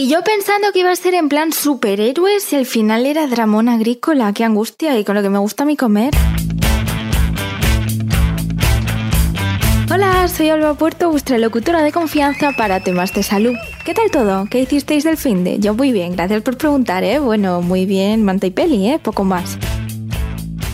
[0.00, 3.68] Y yo pensando que iba a ser en plan superhéroes y al final era dramón
[3.68, 6.14] agrícola, qué angustia y con lo que me gusta a mí comer.
[9.92, 13.56] Hola, soy Alba Puerto, vuestra locutora de confianza para temas de salud.
[13.84, 14.46] ¿Qué tal todo?
[14.48, 15.58] ¿Qué hicisteis del fin de?
[15.58, 17.18] Yo muy bien, gracias por preguntar, ¿eh?
[17.18, 19.00] Bueno, muy bien, manta y peli, ¿eh?
[19.02, 19.58] Poco más.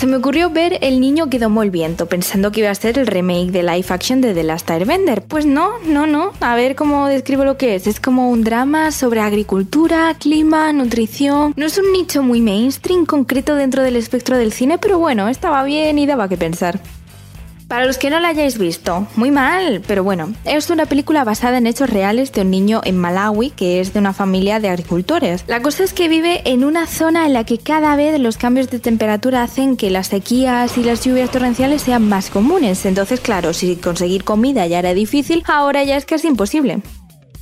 [0.00, 2.98] Se me ocurrió ver El niño que domó el viento, pensando que iba a ser
[2.98, 5.20] el remake de live action de The Last Airbender.
[5.20, 6.32] Pues no, no, no.
[6.40, 7.86] A ver cómo describo lo que es.
[7.86, 11.52] Es como un drama sobre agricultura, clima, nutrición.
[11.54, 15.62] No es un nicho muy mainstream concreto dentro del espectro del cine, pero bueno, estaba
[15.64, 16.80] bien y daba que pensar.
[17.70, 21.58] Para los que no la hayáis visto, muy mal, pero bueno, es una película basada
[21.58, 25.44] en hechos reales de un niño en Malawi que es de una familia de agricultores.
[25.46, 28.70] La cosa es que vive en una zona en la que cada vez los cambios
[28.70, 32.84] de temperatura hacen que las sequías y las lluvias torrenciales sean más comunes.
[32.86, 36.82] Entonces, claro, si conseguir comida ya era difícil, ahora ya es casi imposible.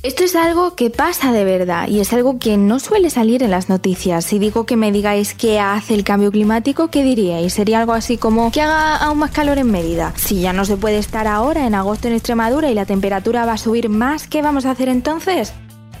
[0.01, 3.51] Esto es algo que pasa de verdad y es algo que no suele salir en
[3.51, 4.23] las noticias.
[4.23, 7.51] Si digo que me digáis qué hace el cambio climático, ¿qué diríais?
[7.51, 10.13] Sería algo así como que haga aún más calor en Mérida.
[10.15, 13.53] Si ya no se puede estar ahora en agosto en Extremadura y la temperatura va
[13.53, 15.51] a subir más, ¿qué vamos a hacer entonces?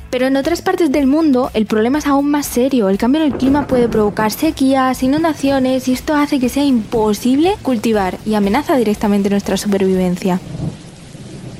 [0.09, 2.87] Pero en otras partes del mundo el problema es aún más serio.
[2.87, 7.57] El cambio en el clima puede provocar sequías, inundaciones y esto hace que sea imposible
[7.63, 10.39] cultivar y amenaza directamente nuestra supervivencia.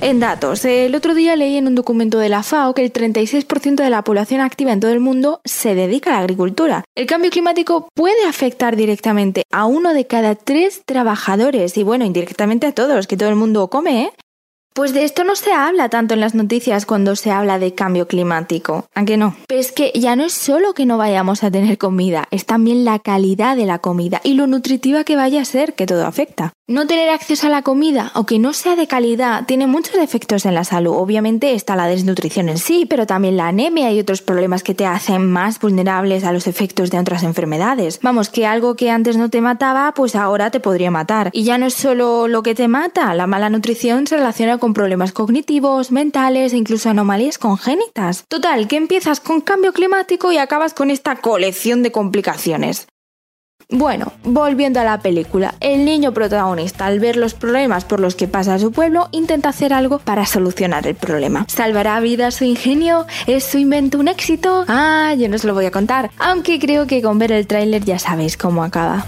[0.01, 3.75] En datos, el otro día leí en un documento de la FAO que el 36%
[3.75, 6.85] de la población activa en todo el mundo se dedica a la agricultura.
[6.95, 12.65] El cambio climático puede afectar directamente a uno de cada tres trabajadores y bueno, indirectamente
[12.65, 14.11] a todos, que todo el mundo come, ¿eh?
[14.73, 18.07] Pues de esto no se habla tanto en las noticias cuando se habla de cambio
[18.07, 19.35] climático, aunque no.
[19.47, 22.85] Pero es que ya no es solo que no vayamos a tener comida, es también
[22.85, 26.53] la calidad de la comida y lo nutritiva que vaya a ser que todo afecta.
[26.69, 30.45] No tener acceso a la comida o que no sea de calidad tiene muchos efectos
[30.45, 30.93] en la salud.
[30.95, 34.85] Obviamente está la desnutrición en sí, pero también la anemia y otros problemas que te
[34.85, 37.99] hacen más vulnerables a los efectos de otras enfermedades.
[38.03, 41.31] Vamos, que algo que antes no te mataba, pues ahora te podría matar.
[41.33, 44.73] Y ya no es solo lo que te mata, la mala nutrición se relaciona con
[44.73, 48.25] problemas cognitivos, mentales e incluso anomalías congénitas.
[48.27, 52.87] Total, que empiezas con cambio climático y acabas con esta colección de complicaciones.
[53.71, 58.27] Bueno, volviendo a la película, el niño protagonista al ver los problemas por los que
[58.27, 61.45] pasa su pueblo intenta hacer algo para solucionar el problema.
[61.47, 63.05] ¿Salvará vida su ingenio?
[63.27, 64.65] ¿Es su invento un éxito?
[64.67, 67.85] Ah, yo no os lo voy a contar, aunque creo que con ver el tráiler
[67.85, 69.05] ya sabéis cómo acaba.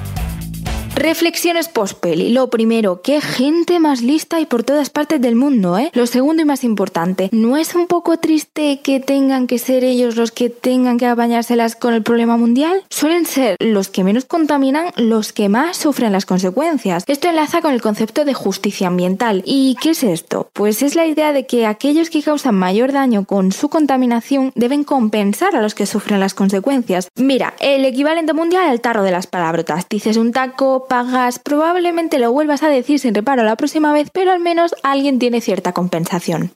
[1.02, 2.30] Reflexiones post-peli.
[2.30, 5.90] Lo primero, qué gente más lista y por todas partes del mundo, ¿eh?
[5.96, 10.16] Lo segundo y más importante, ¿no es un poco triste que tengan que ser ellos
[10.16, 12.84] los que tengan que apañárselas con el problema mundial?
[12.92, 17.04] Suelen ser los que menos contaminan los que más sufren las consecuencias.
[17.08, 19.42] Esto enlaza con el concepto de justicia ambiental.
[19.44, 20.52] ¿Y qué es esto?
[20.54, 24.84] Pues es la idea de que aquellos que causan mayor daño con su contaminación deben
[24.84, 27.08] compensar a los que sufren las consecuencias.
[27.16, 29.88] Mira, el equivalente mundial al tarro de las palabrotas.
[29.90, 34.34] Dices un taco, pagas, probablemente lo vuelvas a decir sin reparo la próxima vez, pero
[34.34, 36.52] al menos alguien tiene cierta compensación.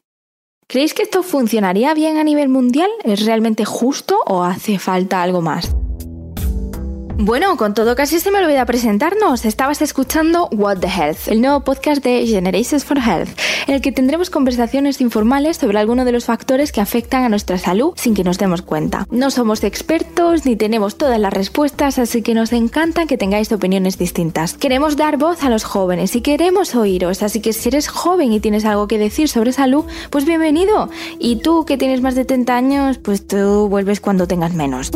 [0.67, 2.89] ¿Creéis que esto funcionaría bien a nivel mundial?
[3.05, 5.73] ¿Es realmente justo o hace falta algo más?
[7.17, 9.45] Bueno, con todo casi se me olvida presentarnos.
[9.45, 13.29] Estabas escuchando What the Health, el nuevo podcast de Generations for Health,
[13.67, 17.57] en el que tendremos conversaciones informales sobre algunos de los factores que afectan a nuestra
[17.57, 19.07] salud sin que nos demos cuenta.
[19.11, 23.97] No somos expertos ni tenemos todas las respuestas, así que nos encanta que tengáis opiniones
[23.97, 24.53] distintas.
[24.53, 28.41] Queremos dar voz a los jóvenes y queremos oíros, así que si eres joven y
[28.41, 30.89] tienes algo que decir sobre salud, pues bienvenido.
[31.17, 34.91] Y tú que tienes más de 30 años, pues tú vuelves cuando tengas menos.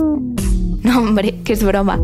[0.97, 2.00] Hombre, que es broma.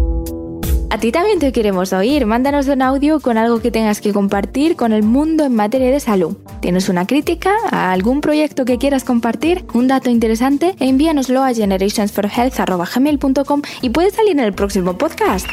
[0.89, 2.25] A ti también te queremos oír.
[2.25, 5.99] Mándanos un audio con algo que tengas que compartir con el mundo en materia de
[5.99, 6.37] salud.
[6.61, 9.65] ¿Tienes una crítica algún proyecto que quieras compartir?
[9.73, 10.73] ¿Un dato interesante?
[10.79, 15.45] Envíanoslo a generationsforhealth.gmail.com y puedes salir en el próximo podcast.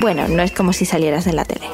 [0.00, 1.66] Bueno, no es como si salieras en la tele.